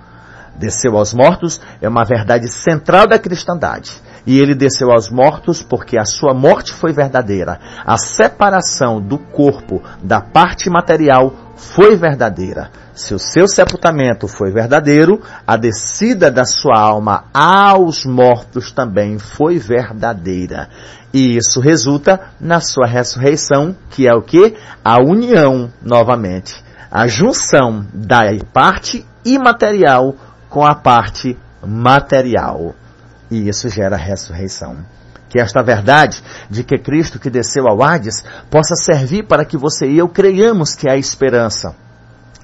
Desceu 0.56 0.98
aos 0.98 1.14
mortos 1.14 1.58
é 1.80 1.88
uma 1.88 2.04
verdade 2.04 2.52
central 2.52 3.06
da 3.06 3.18
cristandade. 3.18 3.92
E 4.26 4.38
ele 4.38 4.54
desceu 4.54 4.92
aos 4.92 5.08
mortos 5.10 5.62
porque 5.62 5.96
a 5.96 6.04
sua 6.04 6.34
morte 6.34 6.70
foi 6.70 6.92
verdadeira. 6.92 7.58
A 7.84 7.96
separação 7.96 9.00
do 9.00 9.18
corpo 9.18 9.82
da 10.02 10.20
parte 10.20 10.68
material 10.68 11.32
foi 11.56 11.96
verdadeira. 11.96 12.70
Se 12.94 13.14
o 13.14 13.18
seu 13.18 13.48
sepultamento 13.48 14.28
foi 14.28 14.50
verdadeiro, 14.50 15.20
a 15.46 15.56
descida 15.56 16.30
da 16.30 16.44
sua 16.44 16.78
alma 16.78 17.24
aos 17.32 18.04
mortos 18.04 18.70
também 18.70 19.18
foi 19.18 19.58
verdadeira. 19.58 20.68
E 21.12 21.36
isso 21.36 21.60
resulta 21.60 22.20
na 22.40 22.60
sua 22.60 22.86
ressurreição, 22.86 23.76
que 23.90 24.06
é 24.06 24.14
o 24.14 24.22
que? 24.22 24.54
A 24.84 25.00
união, 25.02 25.70
novamente. 25.82 26.62
A 26.90 27.06
junção 27.06 27.86
da 27.92 28.20
parte 28.52 29.06
imaterial 29.24 30.14
com 30.48 30.64
a 30.64 30.74
parte 30.74 31.38
material. 31.66 32.74
E 33.30 33.48
isso 33.48 33.68
gera 33.68 33.96
ressurreição. 33.96 34.76
Que 35.32 35.40
esta 35.40 35.62
verdade 35.62 36.22
de 36.50 36.62
que 36.62 36.76
Cristo 36.76 37.18
que 37.18 37.30
desceu 37.30 37.66
ao 37.66 37.82
Hades 37.82 38.22
possa 38.50 38.74
servir 38.76 39.26
para 39.26 39.46
que 39.46 39.56
você 39.56 39.86
e 39.86 39.96
eu 39.96 40.06
creiamos 40.06 40.74
que 40.74 40.86
há 40.86 40.94
esperança. 40.98 41.74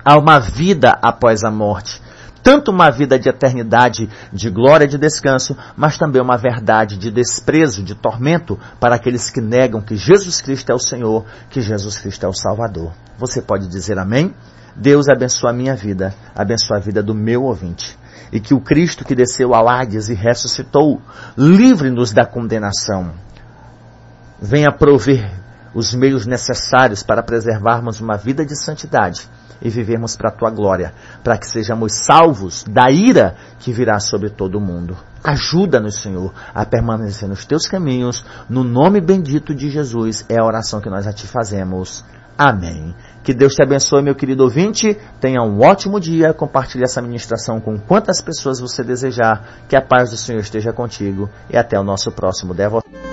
Há 0.03 0.17
uma 0.17 0.39
vida 0.39 0.99
após 1.03 1.45
a 1.45 1.51
morte. 1.51 2.01
Tanto 2.43 2.71
uma 2.71 2.89
vida 2.89 3.19
de 3.19 3.29
eternidade, 3.29 4.09
de 4.33 4.49
glória, 4.49 4.89
de 4.89 4.97
descanso, 4.97 5.55
mas 5.77 5.99
também 5.99 6.23
uma 6.23 6.39
verdade 6.39 6.97
de 6.97 7.11
desprezo, 7.11 7.83
de 7.83 7.95
tormento 7.95 8.59
para 8.81 8.95
aqueles 8.95 9.29
que 9.29 9.43
negam 9.43 9.83
que 9.83 9.95
Jesus 9.95 10.41
Cristo 10.41 10.73
é 10.73 10.75
o 10.75 10.79
Senhor, 10.79 11.27
que 11.51 11.61
Jesus 11.61 11.99
Cristo 11.99 12.25
é 12.25 12.29
o 12.31 12.33
Salvador. 12.33 12.93
Você 13.19 13.43
pode 13.43 13.69
dizer 13.69 13.99
amém? 13.99 14.35
Deus 14.75 15.11
abençoa 15.11 15.51
a 15.51 15.53
minha 15.53 15.77
vida, 15.77 16.15
abençoa 16.35 16.79
a 16.79 16.81
vida 16.81 17.03
do 17.03 17.15
meu 17.15 17.43
ouvinte 17.43 17.99
e 18.33 18.41
que 18.41 18.55
o 18.55 18.61
Cristo 18.61 19.05
que 19.05 19.15
desceu 19.15 19.55
ao 19.55 19.69
Hades 19.69 20.09
e 20.09 20.15
ressuscitou, 20.15 21.01
livre-nos 21.37 22.13
da 22.13 22.27
condenação. 22.27 23.13
Venha 24.41 24.71
prover 24.71 25.31
os 25.75 25.95
meios 25.95 26.27
necessários 26.27 27.03
para 27.03 27.23
preservarmos 27.23 28.01
uma 28.01 28.17
vida 28.17 28.45
de 28.45 28.57
santidade 28.57 29.29
e 29.61 29.69
vivermos 29.69 30.17
para 30.17 30.31
a 30.31 30.33
tua 30.33 30.51
glória, 30.51 30.93
para 31.23 31.37
que 31.37 31.47
sejamos 31.47 31.93
salvos 31.93 32.65
da 32.65 32.91
ira 32.91 33.35
que 33.59 33.73
virá 33.73 33.99
sobre 33.99 34.31
todo 34.31 34.57
o 34.57 34.61
mundo. 34.61 34.97
Ajuda-nos, 35.23 36.01
Senhor, 36.01 36.33
a 36.55 36.65
permanecer 36.65 37.29
nos 37.29 37.45
teus 37.45 37.67
caminhos, 37.67 38.25
no 38.49 38.63
nome 38.63 39.01
bendito 39.01 39.55
de 39.55 39.69
Jesus, 39.69 40.25
é 40.29 40.41
a 40.41 40.45
oração 40.45 40.81
que 40.81 40.91
nós 40.91 41.07
a 41.07 41.13
ti 41.13 41.27
fazemos. 41.27 42.05
Amém. 42.39 42.95
Que 43.25 43.35
Deus 43.35 43.55
te 43.55 43.63
abençoe, 43.63 44.01
meu 44.01 44.15
querido 44.15 44.45
ouvinte. 44.45 44.97
Tenha 45.21 45.43
um 45.43 45.61
ótimo 45.61 45.99
dia. 45.99 46.33
Compartilhe 46.33 46.85
essa 46.85 47.03
ministração 47.03 47.61
com 47.61 47.77
quantas 47.77 48.21
pessoas 48.21 48.61
você 48.61 48.85
desejar. 48.85 49.65
Que 49.69 49.75
a 49.75 49.83
paz 49.83 50.11
do 50.11 50.17
Senhor 50.17 50.41
esteja 50.41 50.73
contigo. 50.73 51.29
E 51.51 51.57
até 51.57 51.79
o 51.79 51.83
nosso 51.83 52.13
próximo 52.13 52.55
devocional. 52.55 53.08